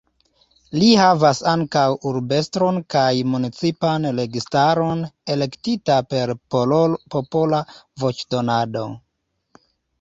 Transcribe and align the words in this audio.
Ii 0.77 0.93
havas 0.99 1.41
ankaŭ 1.51 1.83
urbestron 2.11 2.79
kaj 2.95 3.11
municipan 3.35 4.09
registaron, 4.21 5.05
elektita 5.37 6.01
per 6.17 6.35
popola 6.57 7.63
voĉdonado. 8.07 8.91